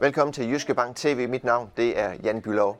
[0.00, 1.28] Velkommen til Jyske Bank TV.
[1.28, 2.76] Mit navn det er Jan Bylov.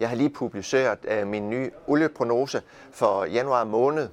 [0.00, 2.62] Jeg har lige publiceret uh, min nye olieprognose
[2.92, 4.08] for januar måned.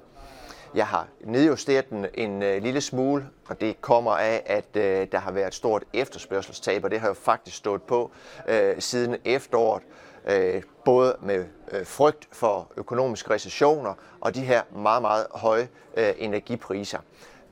[0.76, 5.18] Jeg har nedjusteret den en uh, lille smule, og det kommer af, at øh, der
[5.18, 8.12] har været et stort efterspørgselstab, og det har jo faktisk stået på
[8.48, 9.84] øh, siden efteråret.
[10.27, 15.68] Øh, både med øh, frygt for økonomiske recessioner og de her meget, meget høje
[15.98, 17.00] øh, energipriser.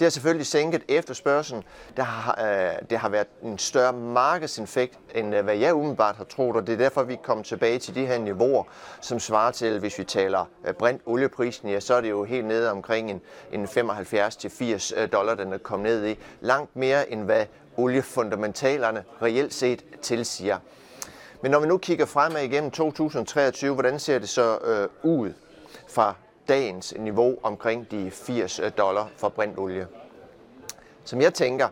[0.02, 1.64] Det har selvfølgelig sænket efterspørgselen.
[1.98, 6.24] Der har, øh, det har været en større markedseffekt, end øh, hvad jeg umiddelbart har
[6.24, 8.64] troet, og det er derfor, vi kommer tilbage til de her niveauer,
[9.02, 12.46] som svarer til, hvis vi taler øh, brint olieprisen, ja, så er det jo helt
[12.46, 16.20] nede omkring en, en 75-80 øh, dollar, den er kommet ned i.
[16.42, 17.46] Langt mere end hvad
[17.78, 20.58] oliefundamentalerne reelt set tilsiger.
[21.42, 25.34] Men når vi nu kigger fremad igennem 2023, hvordan ser det så øh, ud
[25.88, 26.16] fra
[26.48, 29.88] dagens niveau omkring de 80 øh, dollar for brintolie.
[31.04, 31.68] Som jeg tænker,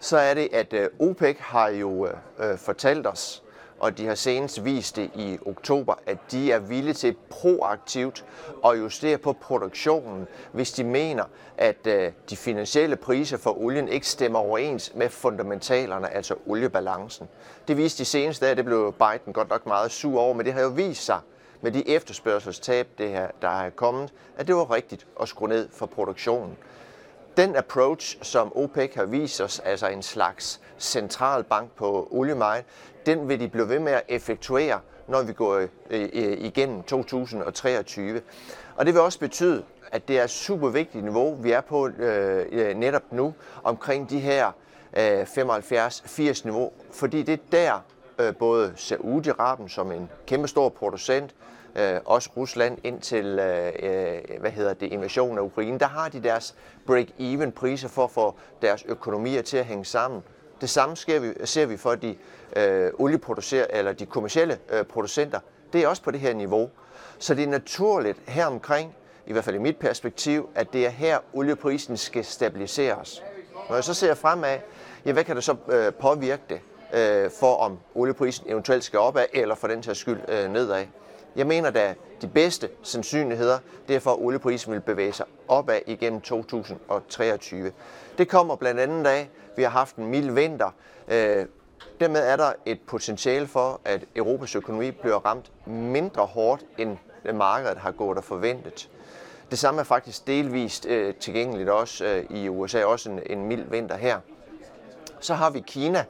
[0.00, 3.42] så er det, at øh, OPEC har jo øh, øh fortalt os,
[3.80, 8.24] og de har senest vist det i oktober, at de er villige til proaktivt
[8.66, 11.24] at justere på produktionen, hvis de mener,
[11.58, 17.28] at øh, de finansielle priser for olien ikke stemmer overens med fundamentalerne, altså oliebalancen.
[17.68, 20.52] Det viste de seneste af, det blev Biden godt nok meget sur over, men det
[20.52, 21.20] har jo vist sig,
[21.60, 25.68] med de efterspørgselstab, det her, der er kommet, at det var rigtigt at skrue ned
[25.72, 26.56] for produktionen.
[27.36, 32.66] Den approach, som OPEC har vist os, altså en slags centralbank på oliemarkedet,
[33.06, 38.20] den vil de blive ved med at effektuere, når vi går øh, igennem 2023.
[38.76, 41.88] Og det vil også betyde, at det er et super vigtigt niveau, vi er på
[41.88, 44.52] øh, øh, netop nu, omkring de her
[44.96, 47.84] øh, 75-80 niveau, fordi det er der,
[48.18, 51.34] Øh, både Saudi-Arabien som en kæmpestor producent,
[51.76, 56.22] øh, også Rusland indtil øh, øh, hvad hedder det, invasionen af Ukraine, der har de
[56.22, 56.54] deres
[56.90, 60.22] break-even priser for at få deres økonomier til at hænge sammen.
[60.60, 62.16] Det samme sker vi, ser vi for de
[62.56, 65.40] øh, olieproducerer eller de kommercielle øh, producenter.
[65.72, 66.70] Det er også på det her niveau.
[67.18, 68.94] Så det er naturligt her omkring,
[69.26, 73.22] i hvert fald i mit perspektiv, at det er her olieprisen skal stabiliseres.
[73.68, 74.58] Når jeg så ser fremad,
[75.06, 76.60] ja, hvad kan det så øh, påvirke det?
[76.94, 80.86] Øh, for om olieprisen eventuelt skal opad, eller for den til skyld øh, nedad.
[81.36, 85.80] Jeg mener, da, de bedste sandsynligheder, det er for, at olieprisen vil bevæge sig opad
[85.86, 87.72] igennem 2023.
[88.18, 90.70] Det kommer blandt andet af, at vi har haft en mild vinter.
[91.08, 91.46] Øh,
[92.00, 96.98] dermed er der et potentiale for, at Europas økonomi bliver ramt mindre hårdt, end
[97.34, 98.90] markedet har gået og forventet.
[99.50, 103.64] Det samme er faktisk delvist øh, tilgængeligt også øh, i USA, også en, en mild
[103.70, 104.20] vinter her.
[105.20, 106.04] Så har vi Kina,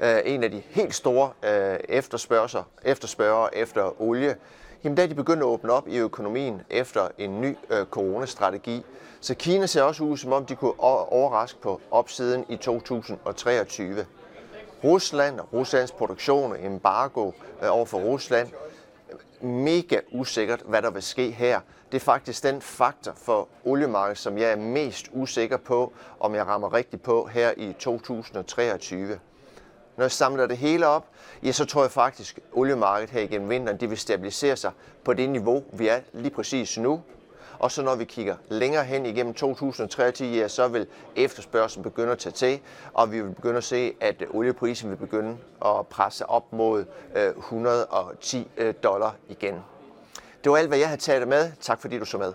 [0.00, 4.36] øh, en af de helt store øh, efterspørger, efterspørger efter olie,
[4.84, 8.84] jamen da de begyndte at åbne op i økonomien efter en ny øh, coronastrategi.
[9.20, 14.06] Så Kina ser også ud, som om de kunne overraske på opsiden i 2023.
[14.84, 17.30] Rusland og Ruslands produktion og embargo
[17.62, 18.48] øh, over for Rusland,
[19.40, 21.60] mega usikkert, hvad der vil ske her.
[21.92, 26.46] Det er faktisk den faktor for oliemarkedet, som jeg er mest usikker på, om jeg
[26.46, 29.18] rammer rigtigt på her i 2023.
[29.96, 31.06] Når jeg samler det hele op,
[31.42, 34.72] ja, så tror jeg faktisk, at oliemarkedet her igennem vinteren, det vil stabilisere sig
[35.04, 37.02] på det niveau, vi er lige præcis nu.
[37.58, 42.18] Og så når vi kigger længere hen igennem 2023, ja, så vil efterspørgselen begynde at
[42.18, 42.60] tage til,
[42.94, 46.84] og vi vil begynde at se, at olieprisen vil begynde at presse op mod
[47.16, 49.54] øh, 110 øh, dollar igen.
[50.44, 51.52] Det var alt, hvad jeg havde taget med.
[51.60, 52.32] Tak fordi du så med.